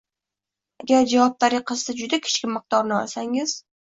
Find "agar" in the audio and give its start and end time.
0.83-1.03